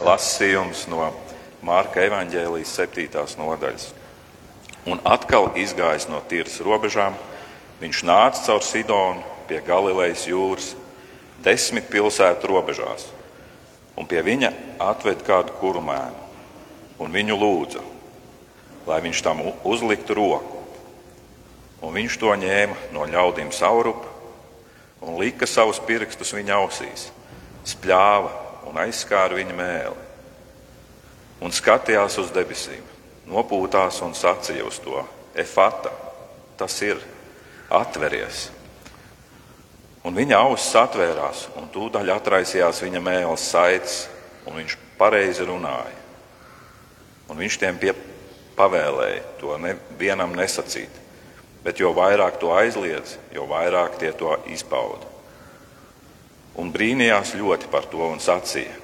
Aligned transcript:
Lasījums 0.00 0.86
no 0.88 1.10
Mārka 1.60 2.00
evaņģēlijas 2.06 2.72
7. 2.78 3.36
nodaļas. 3.36 3.90
Un 4.88 5.02
atkal 5.04 5.50
izgājis 5.60 6.06
no 6.08 6.22
tīras 6.24 6.56
robežām, 6.64 7.18
viņš 7.82 8.00
nāca 8.08 8.46
caur 8.46 8.64
Sidonu 8.64 9.20
pie 9.48 9.60
Galilejas 9.66 10.24
jūras, 10.30 10.70
desmit 11.44 11.90
pilsētu 11.92 12.48
robežās, 12.48 13.10
un 13.92 14.08
pie 14.08 14.24
viņa 14.24 14.54
atved 14.80 15.20
kādu 15.26 15.52
kurmēnu, 15.60 16.24
un 17.04 17.12
viņu 17.12 17.36
lūdza, 17.36 17.84
lai 18.88 19.02
viņš 19.04 19.24
tam 19.26 19.44
uzliktu 19.68 20.16
roku. 20.16 20.56
Un 21.84 21.92
viņš 21.96 22.16
to 22.20 22.32
ņēma 22.40 22.92
no 22.96 23.04
ļaudīm 23.08 23.52
saurupa 23.52 24.08
un 25.00 25.20
lika 25.20 25.48
savus 25.48 25.80
pirkstus 25.80 26.32
viņa 26.36 26.56
ausīs, 26.60 27.06
spļāva 27.68 28.39
un 28.70 28.78
aizskāra 28.84 29.36
viņa 29.38 29.56
mēli. 29.58 30.06
Un 31.40 31.54
skatījās 31.54 32.18
uz 32.20 32.30
debesīm, 32.34 32.84
nopūtās 33.30 34.00
un 34.06 34.14
sacīja 34.14 34.66
uz 34.68 34.78
to: 34.84 35.02
Efata, 35.34 35.92
tas 36.60 36.76
ir 36.86 37.00
atveries! 37.70 38.48
Un 40.04 40.16
viņa 40.16 40.38
ausis 40.46 40.76
atvērās, 40.80 41.48
un 41.60 41.66
tūdaļ 41.72 42.14
atraisījās 42.14 42.80
viņa 42.86 43.02
mēls 43.04 43.42
saites, 43.52 43.96
un 44.48 44.56
viņš 44.56 44.76
pareizi 44.96 45.44
runāja. 45.44 45.98
Un 47.28 47.36
viņš 47.36 47.58
tiem 47.60 47.76
pie, 47.80 47.92
pavēlēja 48.56 49.20
to 49.40 49.58
nevienam 49.60 50.32
nesacīt, 50.36 50.90
bet 51.64 51.80
jo 51.80 51.92
vairāk 51.96 52.40
to 52.40 52.52
aizliedz, 52.56 53.18
jo 53.34 53.44
vairāk 53.48 54.00
tie 54.00 54.12
to 54.16 54.32
izpauda. 54.48 55.08
Un 56.58 56.72
brīnījās 56.74 57.36
ļoti 57.38 57.70
par 57.70 57.86
to 57.90 58.02
un 58.10 58.18
sacīja: 58.22 58.74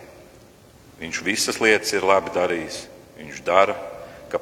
Viņš 1.00 1.22
visas 1.26 1.58
lietas 1.60 1.92
ir 1.92 2.06
labi 2.06 2.32
darījis, 2.32 2.78
viņš 3.18 3.40
dara, 3.44 3.74
ka, 4.32 4.40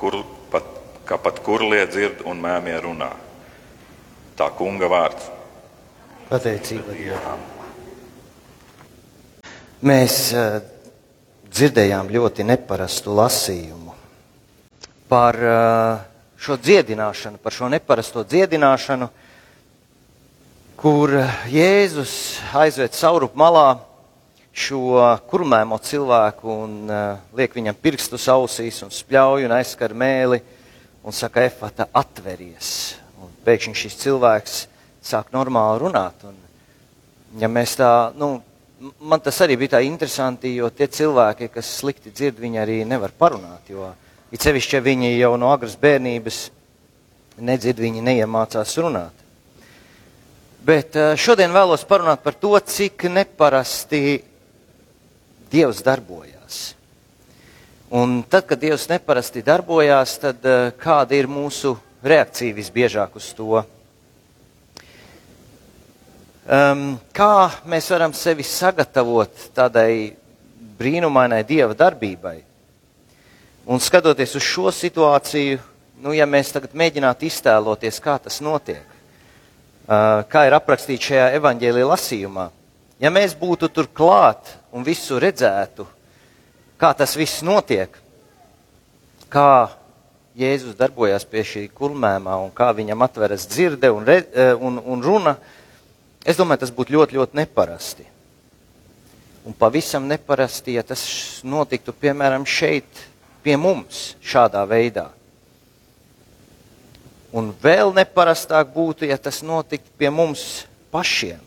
kur, 0.00 0.22
pat, 0.50 0.66
ka 1.06 1.18
pat 1.22 1.38
kurlie 1.44 1.84
dzird 1.86 2.24
un 2.26 2.40
mēmie 2.42 2.74
runā. 2.82 3.12
Tā 4.34 4.48
kunga 4.58 4.88
vārds. 4.90 5.28
Pateicība 6.26 6.96
Dievam. 6.96 7.42
Mēs 9.84 10.16
uh, 10.34 10.58
dzirdējām 11.46 12.08
ļoti 12.10 12.46
neparastu 12.48 13.14
lasījumu 13.14 13.92
par 15.12 15.38
uh, 15.38 16.00
šo 16.40 16.56
dziedināšanu, 16.58 17.38
par 17.38 17.54
šo 17.54 17.68
neparasto 17.70 18.24
dziedināšanu, 18.26 19.10
kur 20.84 21.14
Jēzus 21.48 22.42
aizved 22.52 22.92
saurup 22.92 23.32
malā 23.40 23.78
šo 24.52 24.98
kurmēmo 25.30 25.78
cilvēku 25.80 26.50
un 26.52 26.74
uh, 26.92 27.22
liek 27.32 27.56
viņam 27.56 27.78
pirkstus 27.80 28.26
ausīs 28.28 28.82
un 28.84 28.92
spļauj 28.92 29.46
un 29.46 29.54
aizskar 29.56 29.94
mēli 29.96 30.42
un 31.00 31.16
saka, 31.16 31.46
efata 31.48 31.88
atveries. 31.88 32.68
Un 33.16 33.32
pēkšņi 33.48 33.74
šis 33.80 33.98
cilvēks 34.02 34.60
sāk 35.08 35.32
normāli 35.32 35.80
runāt. 35.86 36.28
Un, 36.28 36.36
ja 37.40 37.48
mēs 37.48 37.78
tā, 37.80 37.90
nu, 38.20 38.34
man 39.00 39.24
tas 39.24 39.40
arī 39.40 39.56
bija 39.64 39.78
tā 39.78 39.82
interesanti, 39.88 40.52
jo 40.60 40.68
tie 40.68 40.92
cilvēki, 41.00 41.48
kas 41.56 41.74
slikti 41.80 42.12
dzird, 42.12 42.44
viņi 42.44 42.60
arī 42.60 42.80
nevar 42.84 43.16
parunāt, 43.16 43.72
jo 43.72 43.88
It 44.34 44.42
sevišķi, 44.42 44.76
ja 44.76 44.84
viņi 44.84 45.14
jau 45.14 45.36
no 45.38 45.48
agras 45.54 45.78
bērnības 45.80 46.44
nedzird, 47.40 47.80
viņi 47.80 48.04
neiemācās 48.04 48.80
runāt. 48.82 49.23
Bet 50.64 50.96
eh, 50.96 51.12
šodien 51.20 51.52
vēlos 51.52 51.82
parunāt 51.84 52.22
par 52.24 52.38
to, 52.40 52.54
cik 52.56 53.04
neparasti 53.12 54.22
Dievs 55.52 55.82
darbojās. 55.84 56.60
Un 57.92 58.22
tad, 58.24 58.46
kad 58.48 58.62
Dievs 58.62 58.88
neparasti 58.88 59.42
darbojās, 59.44 60.14
tad 60.22 60.48
eh, 60.48 60.70
kāda 60.80 61.18
ir 61.18 61.28
mūsu 61.28 61.74
reakcija 62.00 62.56
visbiežāk 62.56 63.20
uz 63.20 63.28
to? 63.36 63.60
Um, 66.44 66.96
kā 67.12 67.50
mēs 67.68 67.90
varam 67.92 68.16
sevi 68.16 68.44
sagatavot 68.44 69.50
tādai 69.56 70.16
brīnumainai 70.80 71.42
Dieva 71.44 71.76
darbībai? 71.76 72.38
Un 73.68 73.84
skatoties 73.84 74.36
uz 74.40 74.48
šo 74.48 74.72
situāciju, 74.72 75.60
nu, 76.04 76.16
ja 76.16 76.24
mēs 76.28 76.56
tagad 76.56 76.72
mēģinātu 76.76 77.28
iztēloties, 77.28 78.00
kā 78.04 78.16
tas 78.20 78.40
notiek, 78.44 78.93
kā 79.86 80.46
ir 80.48 80.56
aprakstīts 80.56 81.10
šajā 81.10 81.26
evaņģēlīja 81.38 81.88
lasījumā, 81.90 82.48
ja 83.02 83.10
mēs 83.12 83.34
būtu 83.36 83.68
tur 83.68 83.88
klāt 83.92 84.54
un 84.72 84.86
visu 84.86 85.18
redzētu, 85.20 85.86
kā 86.80 86.92
tas 86.96 87.16
viss 87.18 87.44
notiek, 87.44 87.92
kā 89.28 89.68
Jēzus 90.34 90.74
darbojās 90.74 91.22
pie 91.30 91.44
šī 91.46 91.60
kulmēmā 91.70 92.34
un 92.42 92.48
kā 92.50 92.72
viņam 92.74 93.04
atveras 93.06 93.44
dzirde 93.46 93.92
un, 93.94 94.02
re, 94.02 94.24
un, 94.58 94.80
un 94.82 95.02
runa, 95.04 95.36
es 96.26 96.40
domāju, 96.40 96.64
tas 96.64 96.72
būtu 96.74 96.96
ļoti, 96.96 97.18
ļoti 97.20 97.38
neparasti. 97.38 98.06
Un 99.46 99.54
pavisam 99.54 100.08
neparasti, 100.10 100.74
ja 100.74 100.82
tas 100.82 101.04
notiktu, 101.46 101.92
piemēram, 101.92 102.46
šeit, 102.48 103.04
pie 103.44 103.54
mums 103.60 104.16
šādā 104.24 104.64
veidā. 104.66 105.10
Un 107.34 107.50
vēl 107.58 107.90
neparastāk 107.96 108.70
būtu, 108.70 109.08
ja 109.10 109.18
tas 109.18 109.40
notiktu 109.42 109.90
pie 109.98 110.10
mums 110.14 110.64
pašiem. 110.94 111.40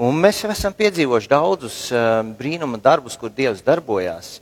Un 0.00 0.16
mēs 0.18 0.40
jau 0.42 0.50
esam 0.50 0.74
piedzīvojuši 0.74 1.30
daudzus 1.30 1.76
uh, 1.92 2.22
brīnuma 2.24 2.80
darbus, 2.80 3.18
kur 3.20 3.30
Dievs 3.30 3.62
darbojās. 3.62 4.38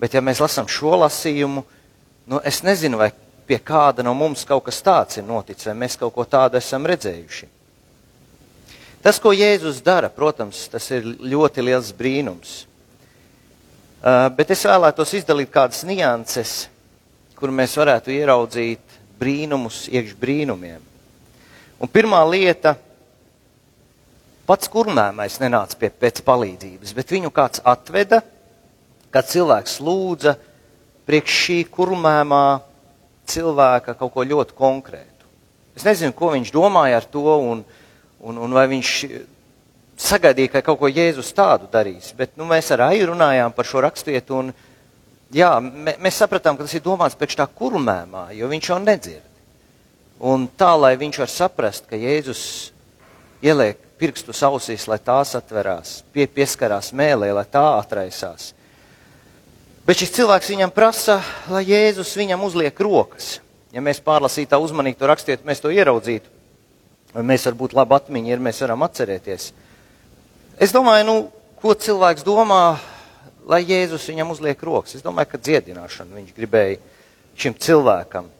Bet, 0.00 0.16
ja 0.16 0.22
mēs 0.24 0.40
lasām 0.42 0.66
šo 0.66 0.96
lasījumu, 1.04 1.62
nu, 2.26 2.40
es 2.42 2.62
nezinu, 2.66 2.98
vai 2.98 3.12
pie 3.46 3.60
kāda 3.60 4.02
no 4.02 4.16
mums 4.18 4.42
kaut 4.48 4.64
kas 4.66 4.80
tāds 4.82 5.20
ir 5.20 5.28
noticis, 5.28 5.68
vai 5.68 5.76
mēs 5.84 5.98
kaut 6.00 6.14
ko 6.16 6.24
tādu 6.26 6.58
esam 6.58 6.88
redzējuši. 6.88 7.50
Tas, 9.04 9.20
ko 9.20 9.34
Jēzus 9.36 9.82
dara, 9.84 10.08
protams, 10.08 10.64
tas 10.72 10.88
ir 10.96 11.04
ļoti 11.04 11.68
liels 11.68 11.92
brīnums. 11.94 12.64
Uh, 14.00 14.26
bet 14.34 14.50
es 14.56 14.64
vēlētos 14.66 15.14
izdalīt 15.20 15.52
kādas 15.52 15.84
nianses, 15.86 16.64
kur 17.36 17.52
mēs 17.52 17.76
varētu 17.78 18.16
ieraudzīt 18.16 18.93
brīnumus 19.20 19.86
iekš 19.92 20.14
brīnumiem. 20.20 20.82
Un 21.80 21.90
pirmā 21.90 22.20
lieta- 22.28 22.76
pats 24.48 24.68
kurmēmais 24.68 25.38
nenāca 25.40 25.78
pie 25.78 25.90
pēc 25.90 26.22
palīdzības, 26.24 26.94
bet 26.94 27.10
viņu 27.10 27.32
kāds 27.32 27.60
atveda, 27.64 28.22
kad 29.10 29.24
cilvēks 29.24 29.80
lūdza 29.80 30.36
priekš 31.06 31.32
šī 31.44 31.58
kurmēmā 31.70 32.60
cilvēka 33.26 33.94
kaut 33.98 34.12
ko 34.12 34.24
ļoti 34.24 34.56
konkrētu. 34.56 35.28
Es 35.76 35.84
nezinu, 35.84 36.14
ko 36.14 36.32
viņš 36.34 36.52
domāja 36.54 37.00
ar 37.00 37.04
to, 37.10 37.24
un, 37.24 37.64
un, 38.20 38.38
un 38.38 38.52
vai 38.52 38.66
viņš 38.70 38.90
sagaidīja, 40.00 40.52
ka 40.54 40.62
kaut 40.62 40.80
ko 40.80 40.90
Jēzus 40.90 41.32
tādu 41.34 41.68
darīs. 41.70 42.12
Bet 42.16 42.36
nu, 42.38 42.46
mēs 42.48 42.70
ar 42.74 42.88
Aiju 42.90 43.12
runājām 43.12 43.54
par 43.54 43.68
šo 43.68 43.82
raksturietu, 43.84 44.40
un 44.40 44.52
jā, 45.34 45.50
mē, 45.60 45.96
mēs 46.02 46.18
sapratām, 46.22 46.56
ka 46.56 46.66
tas 46.66 46.74
ir 46.76 46.84
domāts 46.84 47.18
pēc 47.18 47.36
tā 47.38 47.46
kurmēmā, 47.50 48.28
jo 48.38 48.48
viņš 48.50 48.70
jau 48.70 48.80
nedzird. 48.82 49.30
Un 50.24 50.46
tā, 50.48 50.70
lai 50.78 50.94
viņš 50.96 51.18
var 51.20 51.30
saprast, 51.30 51.88
ka 51.90 51.98
Jēzus 51.98 52.44
ieliek 53.44 53.80
pirkstus 54.00 54.42
ausīs, 54.46 54.86
lai 54.88 55.00
tās 55.02 55.34
atverās, 55.36 55.98
pie, 56.14 56.26
pieskarās 56.30 56.92
mēlē, 56.96 57.32
lai 57.34 57.44
tā 57.50 57.64
atraisās. 57.80 58.52
Bet 59.84 60.00
šis 60.00 60.14
cilvēks 60.16 60.48
viņam 60.54 60.72
prasa, 60.72 61.18
lai 61.52 61.66
Jēzus 61.68 62.14
viņam 62.16 62.46
uzliek 62.46 62.78
rokas. 62.80 63.38
Ja 63.74 63.82
mēs 63.84 64.00
pārlasītu 64.00 64.54
tā 64.54 64.60
uzmanīgi 64.62 64.96
to 65.00 65.10
rakstiet, 65.10 65.44
mēs 65.44 65.60
to 65.60 65.72
ieraudzītu. 65.74 66.30
Mēs 67.14 67.44
varbūt 67.50 67.74
labi 67.76 67.94
atmiņi, 67.98 68.32
ja 68.32 68.38
mēs 68.42 68.62
varam 68.64 68.86
atcerēties. 68.86 69.50
Es 70.62 70.72
domāju, 70.74 71.04
nu, 71.06 71.16
ko 71.60 71.74
cilvēks 71.74 72.24
domā, 72.26 72.78
lai 73.48 73.64
Jēzus 73.64 74.06
viņam 74.08 74.32
uzliek 74.34 74.62
rokas. 74.64 74.96
Es 74.96 75.04
domāju, 75.04 75.34
ka 75.34 75.40
dziedināšanu 75.40 76.16
viņš 76.18 76.32
gribēja 76.36 76.80
šim 77.38 77.56
cilvēkam. 77.60 78.30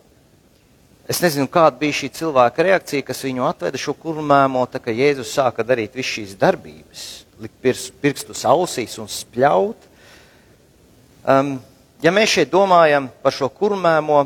Es 1.11 1.21
nezinu, 1.21 1.49
kāda 1.53 1.77
bija 1.77 1.99
šī 1.99 2.09
cilvēka 2.17 2.65
reakcija, 2.65 3.05
kas 3.05 3.21
viņu 3.27 3.45
atveda 3.45 3.81
šo 3.81 3.93
kurmēmo, 4.01 4.63
tā 4.73 4.81
kā 4.81 4.95
Jēzus 4.95 5.35
sāka 5.37 5.67
darīt 5.67 5.97
visu 5.99 6.21
šīs 6.21 6.33
darbības, 6.41 7.03
likt 7.45 7.59
pirks, 7.61 7.91
pirkstus 8.01 8.45
ausīs 8.49 8.97
un 9.03 9.11
spļaut. 9.13 9.91
Um, 11.29 11.59
ja 12.05 12.13
mēs 12.15 12.33
šeit 12.39 12.53
domājam 12.53 13.11
par 13.21 13.37
šo 13.37 13.51
kurmēmo, 13.53 14.23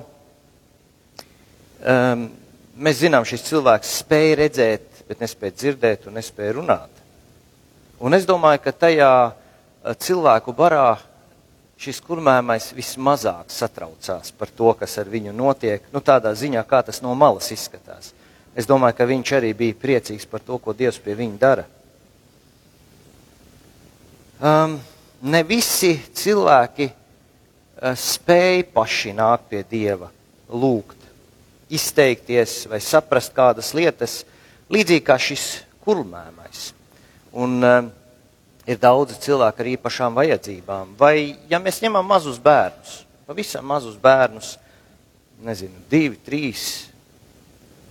um, 1.83 2.25
mēs 2.79 3.03
zinām, 3.03 3.27
šis 3.27 3.49
cilvēks 3.51 3.99
spēja 4.05 4.39
redzēt, 4.45 5.03
bet 5.11 5.25
nespēja 5.25 5.57
dzirdēt 5.59 6.07
un 6.07 6.19
nespēja 6.21 6.55
runāt. 6.61 7.03
Un 7.99 8.15
es 8.15 8.23
domāju, 8.29 8.63
ka 8.63 8.71
tajā 8.87 9.13
cilvēku 9.85 10.53
barā 10.57 10.99
šis 11.79 12.01
kurmēmais 12.03 12.73
vismazāk 12.75 13.53
satraucās 13.55 14.33
par 14.35 14.51
to, 14.51 14.73
kas 14.79 14.99
ar 14.99 15.11
viņu 15.11 15.33
notiek, 15.37 15.85
nu 15.95 16.03
tādā 16.03 16.33
ziņā, 16.35 16.65
kā 16.67 16.83
tas 16.83 16.99
no 17.05 17.15
malas 17.15 17.53
izskatās. 17.55 18.13
Es 18.59 18.67
domāju, 18.67 18.97
ka 18.99 19.07
viņš 19.07 19.33
arī 19.39 19.53
bija 19.55 19.77
priecīgs 19.79 20.27
par 20.27 20.43
to, 20.43 20.59
ko 20.59 20.75
Dievs 20.75 20.99
pie 20.99 21.15
viņa 21.15 21.39
dara. 21.39 21.67
Um, 24.39 24.79
ne 25.23 25.43
visi 25.47 25.93
cilvēki 26.15 26.89
uh, 26.91 27.95
spēj 27.95 28.65
paši 28.75 29.15
nākt 29.15 29.49
pie 29.53 29.63
Dieva, 29.71 30.11
lūgt, 30.51 30.99
izteikties 31.71 32.65
vai 32.71 32.81
saprast 32.83 33.35
kādas 33.37 33.71
lietas, 33.79 34.25
līdzīgi 34.71 35.07
kā 35.07 35.19
šis 35.23 35.47
kurlmēmais. 35.87 36.73
Un 37.39 37.59
uh, 37.63 37.91
ir 38.69 38.81
daudzi 38.81 39.17
cilvēki 39.25 39.62
ar 39.65 39.70
īpašām 39.73 40.17
vajadzībām. 40.19 40.93
Vai, 41.00 41.38
ja 41.49 41.61
mēs 41.62 41.81
ņemam 41.81 42.05
mazus 42.05 42.37
bērnus, 42.43 43.03
pavisam 43.29 43.65
mazus 43.69 43.97
bērnus, 44.00 44.56
nezinu, 45.44 45.81
divi, 45.91 46.19
trīs, 46.26 46.88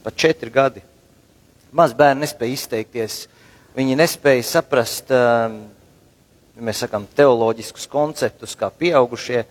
pat 0.03 0.18
četri 0.19 0.53
gadi, 0.53 0.83
maz 1.74 1.95
bērni 1.97 2.25
nespēja 2.25 2.57
izteikties, 2.59 3.24
viņi 3.77 3.97
nespēja 3.97 4.45
saprast, 4.45 5.09
ja 5.13 5.50
mēs 6.68 6.83
sakām, 6.83 7.07
teoloģiskus 7.18 7.89
konceptus 7.89 8.56
kā 8.57 8.69
pieaugušie. 8.73 9.44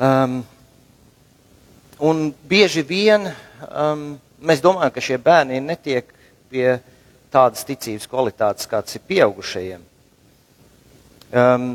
Um, 0.00 0.40
un 2.00 2.30
bieži 2.48 2.84
vien 2.86 3.28
um, 3.28 4.14
mēs 4.40 4.64
domājam, 4.64 4.94
ka 4.94 5.04
šie 5.04 5.20
bērni 5.20 5.60
netiek 5.64 6.08
pie 6.52 6.78
tādas 7.32 7.64
ticības 7.68 8.08
kvalitātes, 8.10 8.68
kāds 8.70 8.96
ir 8.98 9.04
pieaugušajiem. 9.08 9.86
Um, 11.30 11.70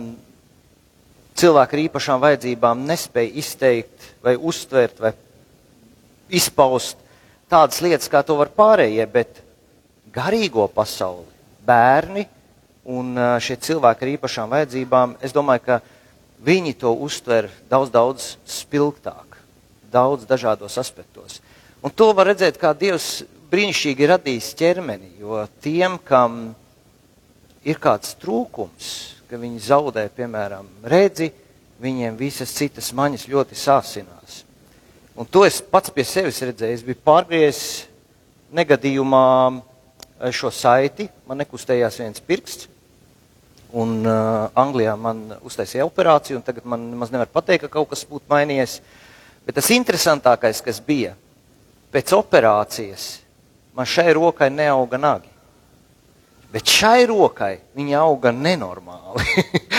cilvēki 1.39 1.77
ar 1.77 1.83
īpašām 1.85 2.21
vajadzībām 2.23 2.83
nespēja 2.87 3.39
izteikt 3.39 4.11
vai 4.23 4.35
uztvert 4.35 4.99
vai 5.03 5.13
izpaust 6.29 6.99
tādas 7.51 7.81
lietas, 7.83 8.09
kā 8.11 8.23
to 8.25 8.37
var 8.39 8.51
pārējie, 8.55 9.05
bet 9.11 9.41
garīgo 10.15 10.67
pasauli, 10.71 11.27
bērni 11.65 12.25
un 12.85 13.15
šie 13.41 13.57
cilvēki 13.67 14.05
ar 14.05 14.13
īpašām 14.15 14.51
vajadzībām, 14.53 15.17
es 15.25 15.33
domāju, 15.35 15.63
ka 15.65 15.79
viņi 16.45 16.75
to 16.81 16.93
uztver 17.05 17.49
daudz, 17.71 17.91
daudz 17.93 18.27
spilgtāk, 18.49 19.37
daudz 19.91 20.27
dažādos 20.29 20.77
aspektos. 20.81 21.41
Un 21.85 21.93
to 21.93 22.11
var 22.17 22.29
redzēt, 22.31 22.57
kā 22.61 22.73
Dievs 22.77 23.23
brīnišķīgi 23.51 24.09
radījis 24.11 24.53
ķermeni, 24.59 25.15
jo 25.21 25.39
tiem, 25.63 25.97
kam 26.03 26.55
ir 27.65 27.79
kāds 27.81 28.15
trūkums, 28.21 28.91
ka 29.29 29.39
viņi 29.41 29.63
zaudē, 29.67 30.05
piemēram, 30.15 30.67
redzi, 30.85 31.31
viņiem 31.81 32.17
visas 32.19 32.53
citas 32.55 32.91
maņas 32.95 33.27
ļoti 33.31 33.57
sāsinās. 33.59 34.43
Un 35.15 35.27
to 35.31 35.45
es 35.47 35.61
pats 35.63 35.91
pie 35.95 36.03
sevis 36.07 36.41
redzēju. 36.43 36.75
Es 36.75 36.83
biju 36.83 36.99
pārgriezis 37.07 37.85
negadījumā 38.55 39.25
šo 40.35 40.51
saiti, 40.51 41.07
man 41.27 41.39
nekustējās 41.43 41.99
viens 42.03 42.23
pirksts. 42.23 42.69
Un 43.75 44.05
uh, 44.07 44.47
Anglijā 44.55 44.93
man 44.99 45.25
uztaisīja 45.43 45.87
operāciju, 45.87 46.37
un 46.39 46.45
tagad 46.47 46.67
man 46.69 46.85
nemaz 46.93 47.11
nevar 47.11 47.27
pateikt, 47.31 47.65
ka 47.65 47.73
kaut 47.73 47.89
kas 47.91 48.05
būtu 48.07 48.29
mainījies. 48.31 48.77
Bet 49.47 49.57
tas 49.57 49.71
interesantākais, 49.75 50.61
kas 50.63 50.79
bija, 50.83 51.11
pēc 51.91 52.13
operācijas 52.15 53.24
man 53.75 53.85
šai 53.85 54.13
rokai 54.15 54.49
neauga 54.49 54.97
nagi. 54.97 55.31
Bet 56.53 56.71
šai 56.71 57.05
rokai 57.09 57.57
viņa 57.75 57.99
auga 57.99 58.31
nenormāli. 58.31 59.25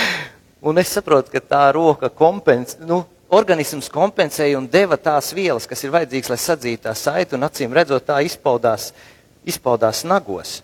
un 0.68 0.78
es 0.78 0.92
saprotu, 0.92 1.32
ka 1.32 1.40
tā 1.40 1.62
roka 1.72 2.10
kompensē, 2.12 2.82
nu, 2.84 3.00
organisms 3.32 3.88
kompensēja 3.92 4.58
un 4.58 4.68
deva 4.70 4.98
tās 5.00 5.32
vielas, 5.34 5.66
kas 5.66 5.82
ir 5.84 5.94
vajadzīgas, 5.94 6.30
lai 6.30 6.38
sadzītu 6.42 6.84
tā 6.86 6.94
saiti, 6.94 7.34
un 7.34 7.46
acīm 7.46 7.74
redzot, 7.74 8.04
tā 8.06 8.20
izpaudās, 8.26 8.92
izpaudās 9.48 10.04
nagos. 10.06 10.60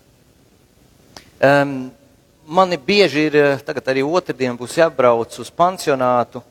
Um, 1.43 1.91
mani 2.47 2.77
bieži 2.77 3.27
ir, 3.27 3.37
eh, 3.37 3.59
tagad 3.65 3.89
arī 3.91 4.05
otrdien 4.07 4.59
būs 4.59 4.77
jābrauc 4.79 5.39
uz 5.41 5.51
pansionātu, 5.51 6.43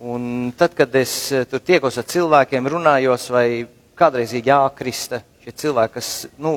un 0.00 0.52
tad, 0.56 0.74
kad 0.74 0.94
es 0.94 1.32
eh, 1.32 1.44
tur 1.44 1.60
tiekos 1.60 1.96
ar 1.98 2.04
cilvēkiem, 2.04 2.68
runājos, 2.68 3.30
vai 3.30 3.66
kādreiz 3.96 4.34
ir 4.36 4.44
jākrista, 4.44 5.22
šie 5.46 5.54
cilvēki, 5.62 5.94
kas, 5.94 6.06
nu, 6.42 6.56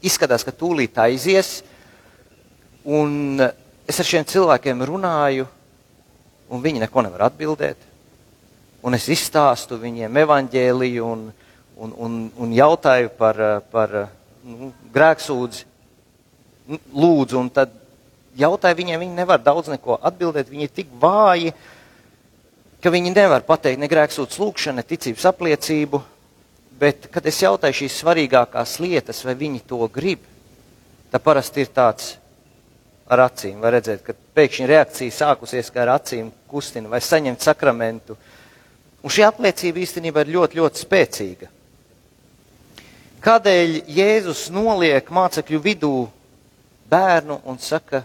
izskatās, 0.00 0.40
ka 0.40 0.54
tūlīt 0.56 0.96
aizies, 0.96 1.58
un 2.88 3.36
eh, 3.44 3.50
es 3.84 3.98
ar 4.00 4.08
šiem 4.08 4.24
cilvēkiem 4.24 4.80
runāju, 4.88 5.44
un 6.48 6.62
viņi 6.64 6.80
neko 6.80 7.02
nevar 7.04 7.26
atbildēt, 7.28 7.76
un 8.80 8.96
es 8.96 9.04
izstāstu 9.12 9.76
viņiem 9.76 10.16
evaņģēliju 10.22 11.04
un, 11.04 11.26
un, 11.76 11.92
un, 11.92 12.14
un 12.40 12.54
jautāju 12.56 13.12
par, 13.18 13.42
par 13.68 13.92
nu, 14.48 14.72
grēksūdzi, 14.94 15.68
lūdzu, 16.88 17.36
un 17.36 17.52
tad 17.52 17.74
jautāju 18.38 18.78
viņiem, 18.80 19.04
viņi 19.04 19.18
nevar 19.18 19.44
daudz 19.44 19.68
neko 19.74 19.98
atbildēt, 20.00 20.48
viņi 20.48 20.70
ir 20.70 20.72
tik 20.72 20.96
vāji, 21.04 21.52
ka 22.80 22.90
viņi 22.96 23.12
nevar 23.12 23.44
pateikt 23.44 23.82
ne 23.82 23.92
grēksūdz 23.92 24.40
lūkšanu, 24.40 24.80
ne 24.80 24.88
ticības 24.88 25.28
apliecību, 25.34 26.00
bet, 26.82 27.06
kad 27.14 27.26
es 27.30 27.38
jautāju 27.44 27.82
šīs 27.82 28.00
svarīgākās 28.02 28.80
lietas, 28.82 29.22
vai 29.22 29.36
viņi 29.38 29.62
to 29.70 29.86
grib, 29.92 30.24
tad 31.12 31.22
parasti 31.22 31.62
ir 31.62 31.70
tāds 31.74 32.16
ar 33.12 33.26
acīm, 33.28 33.60
var 33.62 33.76
redzēt, 33.76 34.02
ka 34.02 34.16
pēkšņi 34.36 34.68
reakcija 34.70 35.14
sākusies, 35.14 35.70
kā 35.70 35.84
ar 35.84 35.96
acīm 35.98 36.32
kustina 36.50 36.90
vai 36.90 37.02
saņemt 37.04 37.44
sakramentu. 37.44 38.16
Un 39.02 39.12
šī 39.12 39.26
apliecība 39.26 39.82
īstenībā 39.82 40.22
ir 40.24 40.32
ļoti, 40.36 40.58
ļoti 40.60 40.82
spēcīga. 40.82 41.50
Kādēļ 43.22 43.76
Jēzus 43.86 44.48
noliek 44.50 45.10
mācekļu 45.14 45.60
vidū 45.62 45.92
bērnu 46.90 47.38
un 47.46 47.60
saka, 47.62 48.02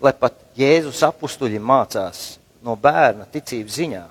lai 0.00 0.14
pat 0.16 0.38
Jēzus 0.56 1.02
apstuļi 1.04 1.60
mācās 1.60 2.38
no 2.64 2.76
bērna 2.80 3.26
ticības 3.28 3.76
ziņā. 3.76 4.04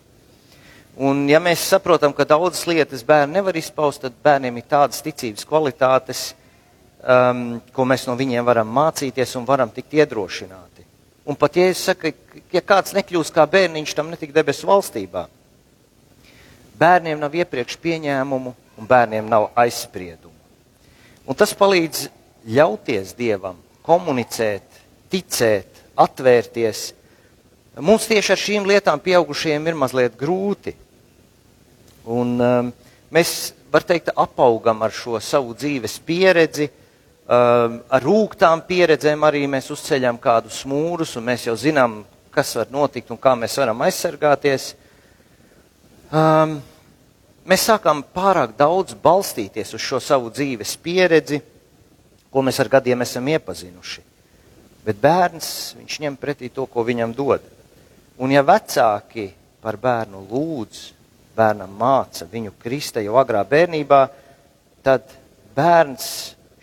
Un, 1.00 1.22
ja 1.32 1.40
mēs 1.40 1.62
saprotam, 1.64 2.12
ka 2.12 2.26
daudzas 2.28 2.66
lietas 2.68 3.06
bērni 3.08 3.38
nevar 3.38 3.56
izpaust, 3.56 4.02
tad 4.04 4.18
bērniem 4.24 4.58
ir 4.60 4.66
tādas 4.68 5.00
ticības 5.00 5.46
kvalitātes, 5.48 6.24
um, 7.00 7.62
ko 7.72 7.86
mēs 7.88 8.04
no 8.10 8.18
viņiem 8.20 8.44
varam 8.44 8.68
mācīties 8.76 9.38
un 9.40 9.46
varam 9.48 9.72
tikt 9.72 9.96
iedrošināti. 9.96 10.84
Un 11.24 11.38
pat 11.40 11.56
ja 11.56 11.70
es 11.72 11.86
saku, 11.88 12.12
ja 12.52 12.60
kāds 12.66 12.92
nekļūst 12.98 13.32
kā 13.32 13.46
bērniņš, 13.48 13.94
tam 13.96 14.12
netik 14.12 14.34
debesu 14.36 14.68
valstībā. 14.68 15.24
Bērniem 16.80 17.20
nav 17.22 17.36
iepriekš 17.38 17.80
pieņēmumu 17.80 18.54
un 18.80 18.92
bērniem 18.92 19.32
nav 19.32 19.50
aizspriedumu. 19.56 20.36
Un 21.30 21.38
tas 21.38 21.56
palīdz 21.56 22.10
ļauties 22.50 23.16
Dievam, 23.16 23.56
komunicēt, 23.88 24.68
ticēt, 25.12 25.80
atvērties. 25.96 26.90
Mums 27.80 28.08
tieši 28.10 28.36
ar 28.36 28.44
šīm 28.44 28.68
lietām 28.68 29.00
pieaugušiem 29.00 29.72
ir 29.72 29.80
mazliet 29.80 30.20
grūti. 30.20 30.76
Un, 32.10 32.40
um, 32.42 32.70
mēs, 33.14 33.54
var 33.70 33.84
teikt, 33.86 34.10
apaugam 34.18 34.82
ar 34.82 34.94
šo 34.94 35.20
savu 35.22 35.54
dzīves 35.54 36.00
pieredzi, 36.08 36.66
um, 37.30 37.76
ar 37.86 38.02
rūktām 38.02 38.64
pieredzēm 38.66 39.28
arī 39.28 39.44
mēs 39.52 39.70
uzceļam 39.76 40.18
kādus 40.22 40.64
mūrus, 40.66 41.14
un 41.20 41.28
mēs 41.30 41.46
jau 41.46 41.54
zinām, 41.54 42.02
kas 42.34 42.56
var 42.58 42.74
notikt 42.74 43.14
un 43.14 43.22
kā 43.22 43.36
mēs 43.38 43.60
varam 43.62 43.86
aizsargāties. 43.86 44.72
Um, 46.10 46.58
mēs 47.46 47.70
sākam 47.70 48.02
pārāk 48.02 48.58
daudz 48.58 48.98
balstīties 48.98 49.78
uz 49.78 49.86
šo 49.86 50.02
savu 50.02 50.34
dzīves 50.34 50.74
pieredzi, 50.82 51.44
ko 52.34 52.42
mēs 52.42 52.58
ar 52.62 52.74
gadiem 52.74 53.06
esam 53.06 53.30
iepazinuši. 53.30 54.06
Bet 54.86 54.98
bērns, 54.98 55.76
viņš 55.78 56.02
ņem 56.08 56.18
pretī 56.18 56.50
to, 56.50 56.66
ko 56.66 56.82
viņam 56.88 57.14
dod. 57.14 57.46
Un 58.18 58.34
ja 58.34 58.42
vecāki 58.42 59.30
par 59.62 59.78
bērnu 59.78 60.26
lūdz, 60.26 60.88
bērnam 61.40 61.72
māca 61.80 62.28
viņu 62.30 62.54
krista 62.60 63.04
jau 63.04 63.16
agrā 63.22 63.46
bērnībā, 63.48 64.02
tad 64.84 65.08
bērns 65.56 66.10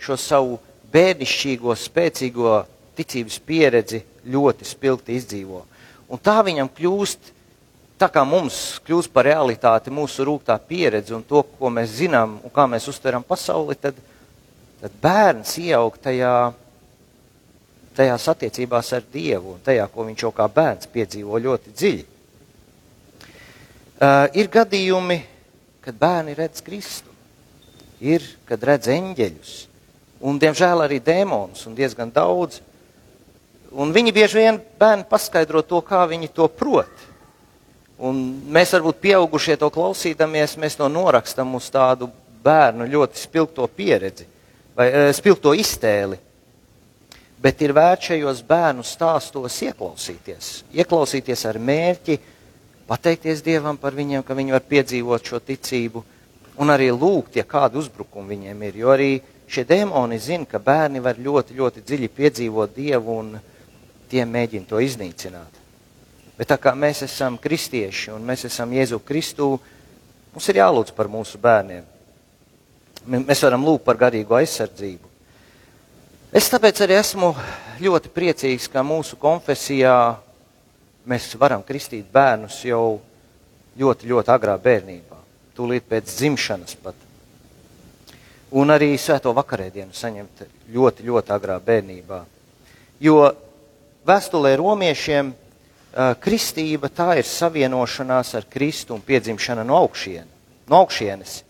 šo 0.01 0.17
savu 0.21 0.59
bērnišķīgo, 0.93 1.75
spēcīgo 1.77 2.59
ticības 2.97 3.39
pieredzi 3.47 4.03
ļoti 4.33 4.69
spilgti 4.69 5.17
izdzīvo. 5.17 5.63
Un 6.13 6.21
tā 6.23 6.37
viņam 6.47 6.71
kļūst, 6.77 7.33
tā 7.99 8.09
kā 8.13 8.23
mums 8.29 8.79
kļūst 8.87 9.13
par 9.13 9.27
realitāti 9.29 9.93
mūsu 9.93 10.27
rūktā 10.29 10.57
pieredze 10.69 11.17
un 11.17 11.25
to, 11.27 11.43
ko 11.59 11.73
mēs 11.73 11.97
zinām 11.99 12.39
un 12.45 12.53
kā 12.55 12.69
mēs 12.71 12.87
uztveram 12.93 13.25
pasauli, 13.27 13.77
tad, 13.81 13.99
tad 14.81 15.03
bērns 15.03 15.57
ieaug 15.65 15.99
tajā 16.05 16.37
tajās 17.97 18.29
attiecībās 18.29 18.93
ar 18.93 19.05
Dievu 19.13 19.55
un 19.55 19.63
tajā, 19.65 19.87
ko 19.93 20.05
viņš 20.05 20.27
jau 20.27 20.33
kā 20.37 20.47
bērns 20.53 20.91
piedzīvo 20.93 21.41
ļoti 21.47 21.73
dziļi. 21.73 22.05
Uh, 23.97 24.27
ir 24.37 24.51
gadījumi, 24.53 25.23
kad 25.81 25.97
bērni 25.97 26.35
redz 26.37 26.61
Kristu, 26.61 27.09
ir, 28.05 28.21
kad 28.45 28.61
redz 28.69 28.91
eņģeļus, 28.93 29.53
un, 30.21 30.37
diemžēl, 30.43 30.83
arī 30.85 30.99
dēmonus, 31.01 31.63
un 31.65 31.79
diezgan 31.79 32.13
daudz. 32.13 32.59
Un 33.73 33.95
viņi 33.97 34.13
bieži 34.13 34.43
vien 34.43 34.61
bērni 34.77 35.07
paskaidro 35.09 35.65
to, 35.65 35.81
kā 35.81 36.03
viņi 36.11 36.29
to 36.37 36.45
prot. 36.53 36.93
Un 37.97 38.21
mēs 38.53 38.75
varbūt 38.77 39.01
pieaugušie 39.01 39.57
to 39.57 39.73
klausīdamies, 39.73 40.59
mēs 40.61 40.77
to 40.77 40.91
norakstam 40.93 41.57
uz 41.57 41.73
tādu 41.73 42.11
bērnu 42.45 42.85
ļoti 42.93 43.25
spilgto 43.25 43.65
pieredzi 43.65 44.29
vai 44.77 44.91
uh, 44.93 45.09
spilgto 45.17 45.57
iztēli. 45.57 46.21
Bet 47.41 47.65
ir 47.65 47.73
vērts 47.77 48.13
šajos 48.13 48.45
bērnu 48.45 48.85
stāstos 48.85 49.57
ieklausīties. 49.65 50.67
Ieklausīties 50.77 51.49
ar 51.49 51.57
mērķi, 51.57 52.21
pateikties 52.89 53.43
Dievam 53.45 53.79
par 53.79 53.95
viņiem, 53.97 54.23
ka 54.27 54.35
viņi 54.35 54.55
var 54.55 54.65
piedzīvot 54.67 55.27
šo 55.27 55.41
ticību, 55.43 56.03
un 56.63 56.73
arī 56.73 56.89
lūgt, 56.95 57.37
ja 57.37 57.45
kādu 57.45 57.83
uzbrukumu 57.83 58.33
viņiem 58.33 58.63
ir. 58.69 58.79
Jo 58.83 58.95
arī 58.95 59.11
šie 59.51 59.67
demoni 59.69 60.19
zina, 60.23 60.47
ka 60.49 60.59
bērni 60.63 61.03
var 61.05 61.19
ļoti, 61.21 61.57
ļoti 61.59 61.85
dziļi 61.87 62.11
piedzīvot 62.17 62.75
Dievu, 62.77 63.19
un 63.21 63.37
tie 64.11 64.25
mēģina 64.25 64.69
to 64.71 64.81
iznīcināt. 64.83 65.63
Bet 66.37 66.51
tā 66.53 66.59
kā 66.61 66.75
mēs 66.77 67.03
esam 67.07 67.39
kristieši 67.41 68.13
un 68.13 68.25
mēs 68.27 68.45
esam 68.49 68.73
Jēzu 68.77 69.01
Kristu, 69.05 69.55
mums 70.35 70.49
ir 70.53 70.61
jālūdz 70.61 70.93
par 70.97 71.09
mūsu 71.09 71.41
bērniem. 71.41 71.85
Mēs 73.07 73.43
varam 73.47 73.65
lūgt 73.65 73.87
par 73.87 73.97
garīgu 74.01 74.37
aizsardzību. 74.37 75.13
Es 76.37 76.51
tāpēc 76.53 76.83
arī 76.85 76.99
esmu 76.99 77.31
ļoti 77.81 78.11
priecīgs, 78.13 78.67
ka 78.69 78.83
mūsu 78.85 79.17
konfesijā 79.17 80.19
mēs 81.07 81.31
varam 81.39 81.63
kristīt 81.67 82.09
bērnus 82.13 82.59
jau 82.67 82.99
ļoti, 83.79 84.09
ļoti 84.11 84.33
agrā 84.33 84.57
bērnībā, 84.63 85.19
tūlīt 85.57 85.87
pēc 85.89 86.13
dzimšanas 86.19 86.77
pat. 86.83 87.03
Un 88.57 88.71
arī 88.71 88.93
svēto 88.99 89.33
vakarēdienu 89.37 89.95
saņemt 89.95 90.45
ļoti, 90.73 91.07
ļoti 91.07 91.35
agrā 91.35 91.59
bērnībā. 91.63 92.21
Jo 93.03 93.19
vēstulē 94.07 94.55
romiešiem 94.61 95.33
kristība 96.21 96.91
tā 96.93 97.17
ir 97.21 97.27
savienošanās 97.27 98.35
ar 98.37 98.47
Kristu 98.51 98.95
un 98.97 99.03
piedzimšana 99.05 99.65
no, 99.65 99.79
augšien, 99.83 100.27
no 100.69 100.83
augšienes. 100.85 101.43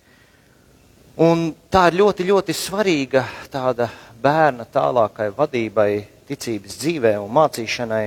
Un 1.22 1.48
tā 1.72 1.86
ir 1.90 1.98
ļoti, 2.02 2.26
ļoti 2.28 2.54
svarīga 2.54 3.24
tāda 3.50 3.88
bērna 4.22 4.66
tālākai 4.68 5.30
vadībai, 5.36 5.90
ticības 6.28 6.76
dzīvē 6.82 7.14
un 7.22 7.32
mācīšanai. 7.32 8.04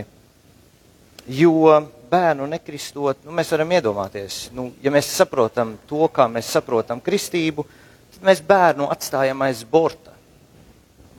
Jo 1.29 1.83
bērnu 2.09 2.48
nekristot, 2.50 3.19
nu, 3.21 3.33
mēs 3.38 3.51
varam 3.53 3.69
iedomāties, 3.77 4.48
nu, 4.57 4.71
ja 4.81 4.89
mēs 4.89 5.12
saprotam 5.13 5.75
to, 5.86 6.07
kā 6.09 6.25
mēs 6.31 6.50
saprotam 6.55 7.01
kristību, 7.05 7.65
tad 8.15 8.24
mēs 8.25 8.41
bērnu 8.45 8.88
atstājam 8.89 9.43
aiz 9.45 9.62
borta. 9.62 10.15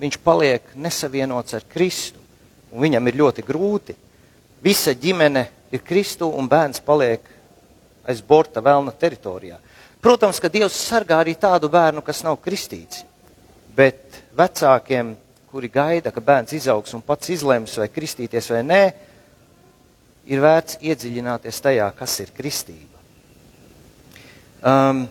Viņš 0.01 0.17
paliek 0.25 0.73
nesavienots 0.75 1.55
ar 1.55 1.67
Kristu, 1.71 2.19
un 2.73 2.83
viņam 2.83 3.07
ir 3.07 3.19
ļoti 3.21 3.45
grūti. 3.47 3.95
Visa 4.65 4.97
ģimene 4.97 5.45
ir 5.71 5.85
Kristu, 5.87 6.27
un 6.35 6.49
bērns 6.51 6.83
paliek 6.83 7.29
aiz 8.09 8.23
borta 8.27 8.63
vēlna 8.65 8.91
teritorijā. 8.99 9.61
Protams, 10.03 10.41
ka 10.41 10.51
Dievs 10.51 10.79
sargā 10.89 11.21
arī 11.21 11.37
tādu 11.39 11.69
bērnu, 11.71 12.03
kas 12.03 12.25
nav 12.27 12.41
kristīts. 12.43 13.05
Bet 13.77 14.19
vecākiem, 14.35 15.15
kuri 15.53 15.71
gaida, 15.71 16.11
ka 16.11 16.25
bērns 16.25 16.57
izaugs 16.57 16.97
un 16.97 17.05
pats 17.05 17.31
izlems, 17.31 17.77
vai 17.79 17.87
kristīties 17.93 18.51
vai 18.51 18.65
nē, 18.67 18.83
ir 20.29 20.43
vērts 20.43 20.81
iedziļināties 20.85 21.63
tajā, 21.65 21.87
kas 21.97 22.19
ir 22.25 22.33
kristība. 22.37 22.99
Um, 24.61 25.07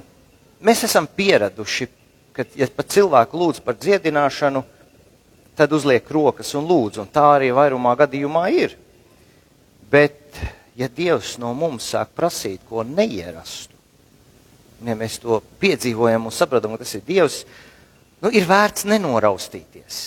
mēs 0.61 0.83
esam 0.85 1.07
pieraduši, 1.09 1.87
ka, 2.35 2.45
ja 2.55 2.67
pat 2.75 2.91
cilvēku 2.93 3.39
lūdz 3.39 3.63
par 3.65 3.79
dziedināšanu, 3.79 4.61
tad 5.57 5.73
uzliek 5.75 6.05
rokas 6.13 6.53
un 6.55 6.67
lūdz, 6.69 7.01
un 7.01 7.09
tā 7.11 7.25
arī 7.39 7.49
vairumā 7.55 7.95
gadījumā 7.99 8.45
ir. 8.55 8.77
Bet, 9.89 10.37
ja 10.77 10.87
Dievs 10.87 11.37
no 11.41 11.51
mums 11.57 11.89
sāk 11.95 12.13
prasīt 12.15 12.61
ko 12.69 12.85
neierastu, 12.85 13.73
ja 14.85 14.95
mēs 14.95 15.17
to 15.19 15.41
piedzīvojam 15.59 16.29
un 16.29 16.35
saprotam, 16.35 16.77
ka 16.77 16.85
tas 16.85 16.95
ir 16.95 17.03
Dievs, 17.07 17.41
nu, 18.21 18.31
ir 18.31 18.47
vērts 18.47 18.85
nenoraustīties. 18.87 19.99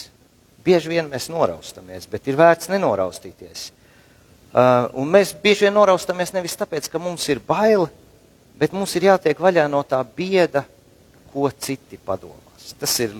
Bieži 0.62 0.92
vien 0.92 1.10
mēs 1.10 1.26
noraustamies, 1.32 2.06
bet 2.06 2.28
ir 2.30 2.38
vērts 2.38 2.70
nenoraustīties. 2.70 3.72
Uh, 4.52 4.90
un 5.00 5.08
mēs 5.08 5.32
bieži 5.32 5.66
vien 5.66 5.74
noraustamies 5.76 6.34
nevis 6.34 6.58
tāpēc, 6.60 6.90
ka 6.92 7.00
mums 7.00 7.24
ir 7.32 7.40
bail, 7.40 7.86
bet 8.60 8.74
mums 8.76 8.92
ir 8.98 9.08
jātiek 9.08 9.38
vaļā 9.40 9.64
no 9.72 9.80
tā 9.88 10.02
bieda, 10.04 10.66
ko 11.32 11.48
citi 11.56 11.96
padomās. 11.96 12.74
Tas 12.76 12.98
ir, 13.00 13.14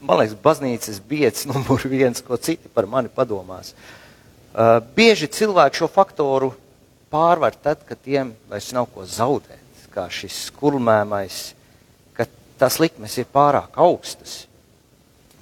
man 0.00 0.22
liekas, 0.22 0.38
baznīcas 0.40 1.02
bieds 1.04 1.44
numur 1.50 1.84
viens, 1.84 2.24
ko 2.24 2.40
citi 2.40 2.72
par 2.72 2.88
mani 2.88 3.12
padomās. 3.12 3.74
Uh, 4.48 4.78
bieži 4.96 5.28
cilvēki 5.28 5.82
šo 5.82 5.90
faktoru 5.92 6.54
pārvar 7.12 7.52
tad, 7.52 7.84
kad 7.84 8.00
tiem 8.00 8.32
vairs 8.48 8.72
nav 8.72 8.88
ko 8.94 9.04
zaudēt 9.04 9.68
kā 9.92 10.06
šis 10.12 10.48
skurmēmais, 10.48 11.38
ka 12.16 12.26
tās 12.60 12.78
likmes 12.82 13.16
ir 13.18 13.28
pārāk 13.32 13.76
augstas. 13.80 14.44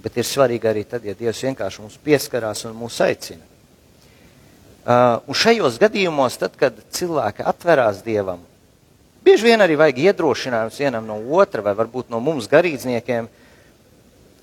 Bet 0.02 0.18
ir 0.18 0.26
svarīgi 0.26 0.70
arī 0.70 0.84
tad, 0.88 1.04
ja 1.06 1.16
Dievs 1.18 1.42
vienkārši 1.44 1.82
mums 1.82 1.98
pieskarās 2.02 2.64
un 2.68 2.76
mūs 2.78 2.98
aicina. 3.04 3.45
Uh, 4.86 5.18
un 5.26 5.34
šajos 5.34 5.80
gadījumos, 5.82 6.36
tad, 6.38 6.52
kad 6.54 6.76
cilvēki 6.94 7.42
atverās 7.42 8.04
Dievam, 8.06 8.38
bieži 9.26 9.48
vien 9.48 9.64
arī 9.64 9.74
vajag 9.74 9.96
iedrošinājums 10.04 10.78
vienam 10.78 11.08
no 11.08 11.16
otra, 11.34 11.64
vai 11.66 11.72
varbūt 11.74 12.12
no 12.12 12.20
mums 12.22 12.46
garīdzniekiem. 12.46 13.26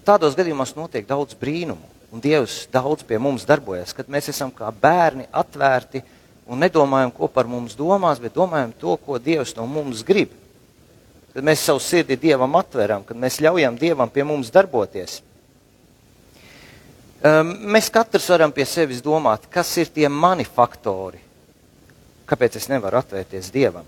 Tādos 0.03 0.35
gadījumos 0.35 0.75
notiek 0.75 1.07
daudz 1.07 1.37
brīnumu, 1.39 1.87
un 2.11 2.19
Dievs 2.19 2.65
daudz 2.75 3.07
pie 3.07 3.21
mums 3.23 3.47
darbojas, 3.47 3.95
kad 3.95 4.11
mēs 4.11 4.27
esam 4.33 4.51
kā 4.51 4.67
bērni 4.67 5.29
atvērti 5.31 6.03
un 6.43 6.59
nedomājam, 6.59 7.15
ko 7.15 7.31
par 7.31 7.47
mums 7.47 7.79
domās, 7.79 8.19
bet 8.19 8.35
domājam 8.35 8.75
to, 8.83 8.97
ko 8.99 9.23
Dievs 9.23 9.55
no 9.55 9.63
mums 9.63 10.03
grib. 10.03 10.35
Kad 11.31 11.47
mēs 11.47 11.63
savu 11.63 11.79
sirdi 11.79 12.19
Dievam 12.19 12.59
atveram, 12.59 13.07
kad 13.07 13.15
mēs 13.15 13.39
ļaujam 13.39 13.79
Dievam 13.79 14.11
pie 14.11 14.27
mums 14.27 14.51
darboties. 14.51 15.21
Um, 17.23 17.53
mēs 17.71 17.87
katrs 17.87 18.25
varam 18.33 18.51
pie 18.51 18.65
sevis 18.67 18.99
domāt, 18.99 19.45
kas 19.47 19.69
ir 19.79 19.87
tie 19.95 20.09
mani 20.11 20.43
faktori, 20.43 21.21
kāpēc 22.27 22.57
es 22.59 22.67
nevaru 22.67 22.99
atvērties 22.99 23.47
Dievam. 23.53 23.85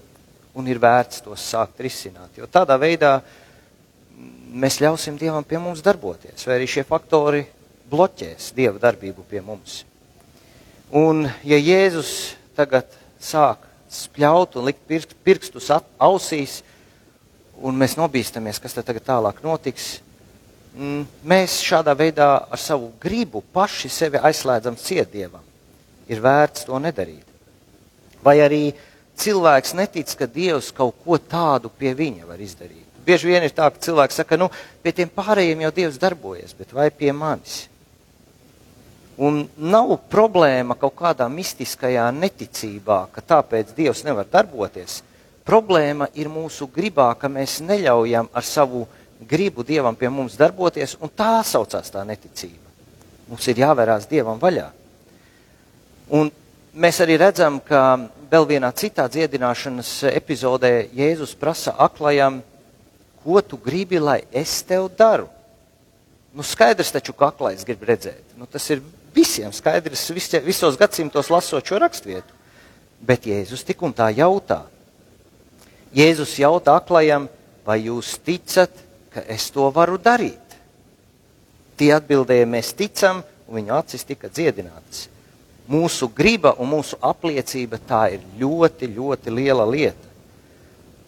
Un 0.55 0.69
ir 0.71 0.79
vērts 0.79 1.19
tos 1.25 1.43
sākt 1.43 1.81
risināt, 1.83 2.37
jo 2.39 2.47
tādā 2.47 2.77
veidā 2.79 3.17
mēs 4.55 4.79
ļausim 4.79 5.17
Dievam 5.19 5.43
pie 5.43 5.59
mums 5.59 5.83
darboties, 5.83 6.47
vai 6.47 6.55
arī 6.55 6.69
šie 6.71 6.85
faktori 6.87 7.43
bloķēs 7.91 8.53
Dieva 8.55 8.79
darbību 8.79 9.27
pie 9.27 9.43
mums. 9.43 9.81
Un 10.95 11.25
ja 11.43 11.59
Jēzus 11.59 12.37
tagad 12.55 12.87
sāk 13.19 13.67
spļaut 13.91 14.55
un 14.55 14.69
likt 14.69 14.87
pirk, 14.87 15.11
pirkstus 15.27 15.67
ausīs, 15.99 16.61
un 17.59 17.75
mēs 17.75 17.99
nobīstamies, 17.99 18.63
kas 18.63 18.79
tad 18.79 18.87
tagad 18.87 19.03
tālāk 19.11 19.43
notiks. 19.43 19.97
Mēs 20.75 21.61
šādā 21.63 21.93
veidā 21.95 22.29
ar 22.51 22.59
savu 22.59 22.89
gribu 22.99 23.39
paši 23.55 23.89
sevi 23.89 24.19
aizslēdzam 24.19 24.75
cietdievam. 24.75 25.43
Ir 26.11 26.19
vērts 26.21 26.67
to 26.67 26.79
nedarīt. 26.83 27.23
Vai 28.25 28.41
arī 28.43 28.73
cilvēks 29.15 29.75
netic, 29.77 30.11
ka 30.19 30.27
Dievs 30.27 30.73
kaut 30.75 30.97
ko 31.05 31.17
tādu 31.17 31.71
pie 31.71 31.93
viņa 31.95 32.27
var 32.27 32.41
izdarīt. 32.43 32.83
Bieži 33.05 33.29
vien 33.29 33.45
ir 33.45 33.53
tā, 33.55 33.69
ka 33.71 33.79
cilvēks 33.79 34.19
saka, 34.19 34.37
nu, 34.41 34.49
pie 34.83 34.91
tiem 34.97 35.09
pārējiem 35.13 35.63
jau 35.63 35.71
Dievs 35.79 36.01
darbojas, 36.01 36.51
bet 36.57 36.73
vai 36.75 36.89
pie 36.91 37.13
manis? 37.15 37.69
Un 39.15 39.45
nav 39.55 39.93
problēma 40.11 40.75
kaut 40.75 40.97
kādā 40.99 41.29
mistiskajā 41.31 42.09
neticībā, 42.11 43.05
ka 43.15 43.23
tāpēc 43.23 43.71
Dievs 43.77 44.03
nevar 44.03 44.27
darboties. 44.27 44.99
Problēma 45.45 46.09
ir 46.17 46.27
mūsu 46.27 46.67
gribā, 46.73 47.13
ka 47.15 47.29
mēs 47.31 47.61
neļaujam 47.63 48.27
ar 48.33 48.43
savu 48.43 48.83
gribu 48.83 49.04
Dievam 49.27 49.95
pie 49.95 50.09
mums 50.09 50.37
darboties, 50.37 50.97
un 51.01 51.09
tā 51.09 51.43
saucās 51.43 51.91
tā 51.91 52.03
neticība. 52.05 52.65
Mums 53.29 53.47
ir 53.47 53.61
jāvērās 53.63 54.09
Dievam 54.09 54.39
vaļā. 54.39 54.67
Un 56.13 56.29
mēs 56.73 56.99
arī 57.01 57.17
redzam, 57.17 57.59
ka 57.59 57.97
vēl 58.29 58.45
vienā 58.45 58.69
citā 58.77 59.07
dziedināšanas 59.09 60.11
epizodē 60.11 60.89
Jēzus 60.93 61.33
prasa 61.39 61.73
aklajam, 61.81 62.43
ko 63.23 63.41
tu 63.41 63.57
gribi, 63.57 63.97
lai 63.97 64.21
es 64.31 64.61
tev 64.61 64.91
daru. 64.97 65.27
Nu, 66.35 66.43
skaidrs 66.43 66.91
taču, 66.91 67.15
ka 67.15 67.31
aklais 67.31 67.63
grib 67.65 67.81
redzēt. 67.87 68.35
Nu, 68.37 68.45
tas 68.45 68.67
ir 68.69 68.83
visiem 69.15 69.53
skaidrs 69.55 70.09
visos 70.43 70.77
gadsimtos 70.77 71.31
lasot 71.31 71.65
šo 71.65 71.79
rakstvietu. 71.81 72.35
Bet 73.01 73.25
Jēzus 73.25 73.65
tik 73.65 73.81
un 73.85 73.93
tā 73.95 74.11
jautā. 74.13 74.65
Jēzus 75.95 76.35
jautā 76.41 76.75
aklajam, 76.77 77.29
vai 77.65 77.79
jūs 77.87 78.17
ticat, 78.19 78.84
ka 79.15 79.23
es 79.31 79.47
to 79.55 79.69
varu 79.71 79.95
darīt? 79.95 80.59
Tie 81.79 81.91
atbildēja, 81.95 82.47
mēs 82.47 82.73
ticam, 82.75 83.23
un 83.47 83.59
viņu 83.59 83.75
acis 83.75 84.03
tika 84.07 84.29
dziedinātas. 84.31 85.07
Mūsu 85.71 86.11
griba 86.13 86.53
un 86.61 86.69
mūsu 86.75 86.99
apliecība 87.01 87.79
tā 87.81 88.05
ir 88.15 88.25
ļoti, 88.39 88.91
ļoti 88.95 89.33
liela 89.33 89.65
lieta. 89.65 90.11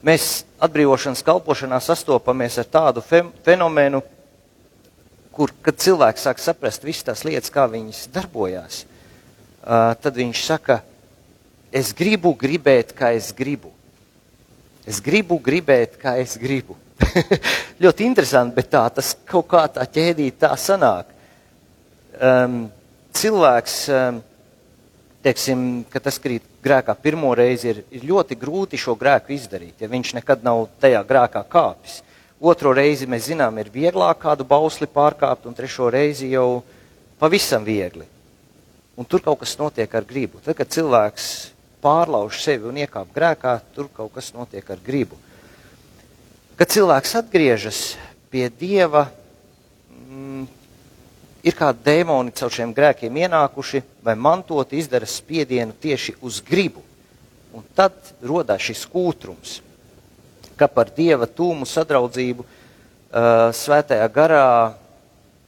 Mēs 0.08 0.46
atbrīvošanas 0.64 1.24
kalpošanā 1.26 1.78
sastopamies 1.84 2.58
ar 2.62 2.70
tādu 2.72 3.04
fenomenu, 3.04 4.02
kur, 5.34 5.54
kad 5.62 5.78
cilvēks 5.78 6.26
sāk 6.26 6.42
saprast 6.42 6.86
visas 6.86 7.06
tās 7.06 7.24
lietas, 7.28 7.54
kā 7.54 7.68
viņas 7.70 8.08
darbojās, 8.14 8.84
tad 10.02 10.18
viņš 10.18 10.44
saka, 10.48 10.80
es 11.70 11.92
gribu 11.98 12.34
gribēt, 12.38 12.96
kā 12.98 13.12
es 13.18 13.30
gribu. 13.38 13.74
Es 14.88 15.02
gribu 15.04 15.36
gribēt, 15.44 15.98
kā 16.00 16.16
es 16.22 16.38
gribu. 16.40 16.78
Ļoti 17.84 18.06
interesanti, 18.08 18.56
bet 18.56 18.70
tā 18.72 18.86
tas 18.96 19.12
kaut 19.28 19.50
kā 19.52 19.66
tā 19.76 19.84
ķēdīt 19.84 20.40
tā 20.40 20.54
sanāk. 20.56 21.10
Um, 22.18 22.62
cilvēks, 23.18 23.76
um, 23.92 24.22
teiksim, 25.26 25.66
ka 25.92 26.00
tas 26.04 26.18
krīt 26.24 26.46
grēkā 26.64 26.96
pirmo 27.04 27.34
reizi, 27.36 27.74
ir, 27.74 27.84
ir 27.92 28.08
ļoti 28.08 28.38
grūti 28.40 28.80
šo 28.80 28.96
grēku 28.98 29.36
izdarīt, 29.36 29.76
ja 29.84 29.92
viņš 29.92 30.14
nekad 30.22 30.48
nav 30.48 30.66
tajā 30.82 31.04
grēkā 31.10 31.44
kāpis. 31.52 32.00
Otro 32.40 32.72
reizi 32.78 33.10
mēs 33.10 33.28
zinām, 33.32 33.60
ir 33.60 33.74
vieglāk 33.74 34.22
kādu 34.24 34.46
bausli 34.48 34.88
pārkāpt, 34.88 35.50
un 35.50 35.58
trešo 35.58 35.92
reizi 35.92 36.32
jau 36.32 36.64
pavisam 37.20 37.66
viegli. 37.66 38.06
Un 38.98 39.06
tur 39.06 39.22
kaut 39.26 39.42
kas 39.44 39.58
notiek 39.60 39.92
ar 39.94 40.06
gribu. 40.08 40.40
Tad, 40.46 40.56
kad 40.58 40.72
cilvēks 40.74 41.28
pārlauž 41.84 42.42
sevi 42.42 42.68
un 42.70 42.78
iekāp 42.82 43.14
grēkā, 43.16 43.58
tur 43.76 43.90
kaut 43.94 44.14
kas 44.16 44.32
notiek 44.36 44.68
ar 44.70 44.82
gribu. 44.84 45.18
Kad 46.58 46.74
cilvēks 46.74 47.14
atgriežas 47.20 47.82
pie 48.34 48.48
Dieva, 48.50 49.06
mm, 49.94 50.48
ir 51.46 51.58
kādi 51.58 51.86
dēmoni 51.86 52.34
caur 52.36 52.54
šiem 52.54 52.74
grēkiem 52.74 53.22
ienākuši 53.24 53.84
vai 54.04 54.16
mantot 54.18 54.74
izdara 54.74 55.06
spiedienu 55.06 55.76
tieši 55.78 56.18
uz 56.22 56.42
gribu. 56.42 56.82
Un 57.54 57.64
tad 57.78 57.94
rodas 58.22 58.62
šis 58.62 58.84
kūtrums, 58.90 59.60
ka 60.58 60.68
par 60.68 60.90
Dieva 60.94 61.30
tūmu 61.30 61.66
sadraudzību 61.70 62.44
uh, 62.44 63.54
svētajā 63.54 64.08
garā 64.14 64.48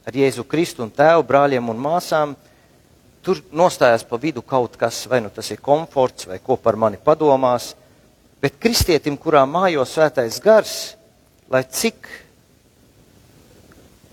ar 0.06 0.16
Jēzu 0.16 0.46
Kristu 0.48 0.86
un 0.86 0.94
Tēvu 0.94 1.26
brāļiem 1.26 1.68
un 1.70 1.82
māsām 1.82 2.36
tur 3.24 3.40
nostājās 3.52 4.04
pa 4.08 4.18
vidu 4.20 4.42
kaut 4.42 4.76
kas, 4.80 5.04
vai 5.10 5.20
nu 5.24 5.30
tas 5.34 5.50
ir 5.52 5.60
komforts, 5.62 6.28
vai 6.30 6.40
ko 6.42 6.56
par 6.56 6.78
mani 6.80 7.00
padomās. 7.00 7.74
Bet 8.40 8.56
kristietim, 8.60 9.18
kurā 9.20 9.44
mājo 9.44 9.84
svētais 9.84 10.40
gars, 10.40 10.94
lai 11.52 11.62
cik 11.68 12.08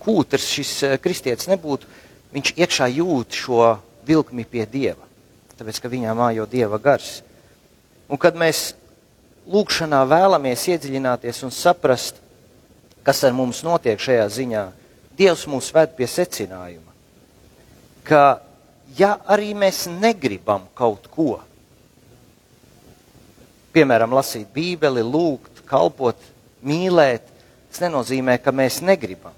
kūtrs 0.03 0.47
šis 0.51 0.73
eh, 0.83 0.97
kristietis 1.03 1.49
nebūtu, 1.51 1.87
viņš 2.35 2.53
iekšā 2.59 2.89
jūt 2.95 3.37
šo 3.39 3.61
vilkmi 4.07 4.45
pie 4.47 4.65
Dieva, 4.69 5.07
tāpēc, 5.59 5.79
ka 5.83 5.91
viņā 5.91 6.15
mājo 6.15 6.47
Dieva 6.49 6.79
gars. 6.79 7.21
Un 8.07 8.19
kad 8.19 8.35
mēs 8.39 8.71
lūkšanā 9.47 10.03
vēlamies 10.07 10.67
iedziļināties 10.73 11.43
un 11.47 11.53
saprast, 11.55 12.19
kas 13.07 13.23
ar 13.23 13.35
mums 13.35 13.63
notiek 13.67 13.99
šajā 13.99 14.27
ziņā, 14.39 14.65
Dievs 15.17 15.47
mūs 15.49 15.71
ved 15.73 15.95
pie 15.97 16.05
secinājuma, 16.11 16.91
ka 18.05 18.23
ja 18.95 19.17
arī 19.27 19.51
mēs 19.57 19.85
negribam 19.91 20.67
kaut 20.77 21.09
ko, 21.11 21.39
piemēram, 23.75 24.13
lasīt 24.15 24.49
Bībeli, 24.53 25.03
lūgt, 25.05 25.61
kalpot, 25.67 26.21
mīlēt, 26.65 27.27
tas 27.69 27.83
nenozīmē, 27.83 28.37
ka 28.41 28.53
mēs 28.55 28.79
negribam. 28.85 29.35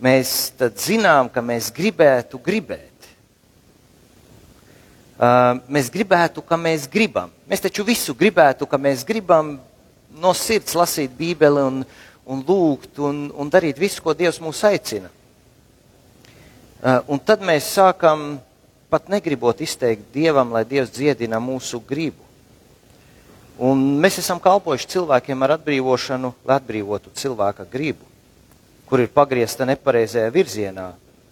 Mēs 0.00 0.52
tad 0.56 0.78
zinām, 0.80 1.28
ka 1.32 1.42
mēs 1.44 1.68
gribētu 1.76 2.40
gribēt. 2.40 2.86
Uh, 5.20 5.58
mēs 5.68 5.90
gribētu, 5.92 6.40
ka 6.40 6.56
mēs 6.56 6.86
gribam. 6.88 7.32
Mēs 7.50 7.60
taču 7.60 7.84
visu 7.84 8.14
gribētu, 8.16 8.64
ka 8.64 8.78
mēs 8.80 9.02
gribam 9.04 9.58
no 10.16 10.32
sirds 10.32 10.72
lasīt 10.78 11.12
Bībeli 11.18 11.60
un, 11.60 11.82
un 12.24 12.44
lūgt 12.46 13.02
un, 13.04 13.26
un 13.36 13.50
darīt 13.52 13.76
visu, 13.82 14.00
ko 14.00 14.14
Dievs 14.16 14.40
mūs 14.40 14.62
aicina. 14.64 15.10
Uh, 16.80 17.02
un 17.12 17.20
tad 17.20 17.44
mēs 17.44 17.68
sākam 17.74 18.38
pat 18.90 19.08
negribot 19.08 19.60
izteikt 19.62 20.10
Dievam, 20.14 20.50
lai 20.52 20.64
Dievs 20.68 20.90
dziedina 20.94 21.38
mūsu 21.42 21.80
gribu. 21.86 22.26
Un 23.60 23.82
mēs 24.00 24.18
esam 24.22 24.40
kalpojuši 24.40 24.88
cilvēkiem 24.94 25.42
ar 25.44 25.54
atbrīvošanu, 25.58 26.32
lai 26.48 26.56
atbrīvotu 26.56 27.12
cilvēka 27.14 27.66
gribu, 27.70 28.06
kur 28.88 29.02
ir 29.04 29.12
pagriezta 29.12 29.66
nepareizajā 29.68 30.30
virzienā 30.32 30.86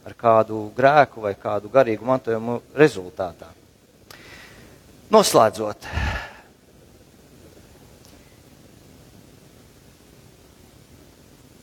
ar 0.08 0.16
kādu 0.16 0.66
grēku 0.76 1.24
vai 1.24 1.34
kādu 1.36 1.70
garīgu 1.72 2.06
mantojumu 2.08 2.60
rezultātā. 2.76 3.48
Noslēdzot, 5.12 5.88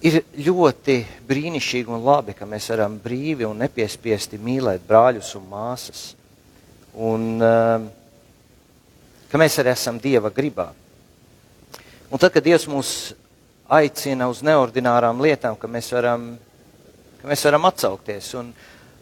ir 0.05 0.21
ļoti 0.45 0.99
brīnišķīgi 1.25 1.91
un 1.91 2.03
labi, 2.05 2.35
ka 2.37 2.47
mēs 2.49 2.69
varam 2.73 2.97
brīvi 3.01 3.47
un 3.47 3.57
nepiespiesti 3.63 4.39
mīlēt 4.41 4.85
brāļus 4.85 5.33
un 5.39 5.47
māsas. 5.49 6.03
Un, 6.95 7.27
uh, 7.41 7.87
ka 9.31 9.41
mēs 9.41 9.57
arī 9.59 9.73
esam 9.73 9.99
Dieva 9.99 10.31
gribā. 10.33 10.69
Un 12.11 12.21
tad, 12.21 12.31
kad 12.31 12.45
Dievs 12.45 12.67
mūs 12.69 12.91
aicina 13.65 14.29
uz 14.29 14.43
neordinārām 14.45 15.19
lietām, 15.25 15.57
ka 15.57 15.67
mēs 15.67 15.89
varam, 15.95 16.35
ka 17.21 17.29
mēs 17.31 17.45
varam 17.47 17.65
atsaukties. 17.67 18.29
Un 18.39 18.53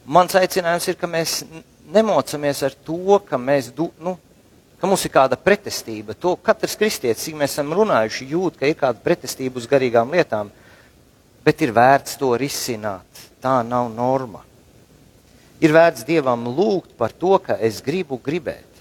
mans 0.05 0.39
aicinājums 0.39 0.87
ir, 0.87 0.97
ka 0.99 1.09
mēs 1.11 1.41
nemocamies 1.93 2.63
ar 2.63 2.77
to, 2.87 3.19
ka, 3.27 3.37
mēs, 3.37 3.69
du, 3.75 3.89
nu, 4.01 4.15
ka 4.79 4.87
mums 4.87 5.03
ir 5.05 5.13
kāda 5.13 5.37
pretestība. 5.39 6.15
To 6.23 6.37
katrs 6.39 6.79
kristietis, 6.79 7.27
cik 7.27 7.37
mēs 7.37 7.57
esam 7.57 7.75
runājuši, 7.75 8.31
jūt, 8.31 8.57
ka 8.59 8.71
ir 8.71 8.79
kāda 8.79 9.03
pretestība 9.03 9.59
uz 9.59 9.67
garīgām 9.69 10.15
lietām, 10.15 10.49
bet 11.43 11.61
ir 11.61 11.73
vērts 11.75 12.17
to 12.19 12.33
risināt. 12.39 13.23
Tā 13.43 13.59
nav 13.67 13.89
norma. 13.91 14.43
Ir 15.63 15.73
vērts 15.75 16.05
Dievam 16.07 16.47
lūgt 16.47 16.95
par 16.99 17.11
to, 17.15 17.37
ka 17.39 17.55
es 17.59 17.81
gribu 17.83 18.17
gribēt 18.19 18.73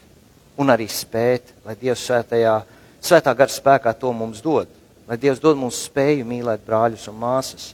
un 0.59 0.71
arī 0.71 0.89
spēt, 0.91 1.53
lai 1.67 1.77
Dievs 1.79 2.03
svētajā, 2.09 2.57
svētā 3.03 3.35
gara 3.39 3.53
spēkā 3.53 3.93
to 3.99 4.13
mums 4.15 4.43
dod. 4.45 4.71
Lai 5.09 5.19
Dievs 5.19 5.41
dod 5.43 5.59
mums 5.59 5.81
spēju 5.89 6.27
mīlēt 6.29 6.63
brāļus 6.67 7.09
un 7.11 7.19
māsas. 7.19 7.71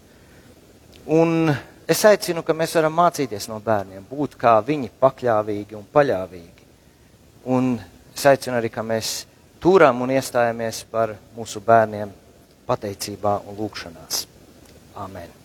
Un 1.09 1.53
es 1.89 2.05
aicinu, 2.05 2.45
ka 2.45 2.57
mēs 2.57 2.77
varam 2.77 2.97
mācīties 3.01 3.49
no 3.49 3.59
bērniem, 3.65 4.07
būt 4.09 4.37
kā 4.41 4.59
viņi 4.65 4.93
pakļāvīgi 5.01 5.77
un 5.79 5.85
paļāvīgi. 5.93 6.67
Un 7.49 7.77
es 8.15 8.27
aicinu 8.29 8.59
arī, 8.61 8.73
ka 8.73 8.85
mēs 8.85 9.23
turam 9.61 10.05
un 10.05 10.13
iestājamies 10.17 10.85
par 10.93 11.17
mūsu 11.37 11.65
bērniem 11.65 12.13
pateicībā 12.69 13.39
un 13.49 13.57
lūgšanās. 13.57 14.27
Amen. 14.99 15.38